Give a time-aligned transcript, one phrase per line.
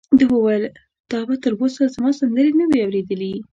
[0.17, 0.63] ده وویل:
[1.09, 3.33] تا به تر اوسه زما سندرې نه وي اورېدلې؟